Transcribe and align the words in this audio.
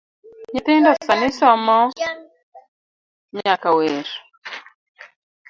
Nyithindo 0.51 0.91
sani 1.05 1.29
somomnyaka 1.39 3.69
wer 3.77 4.07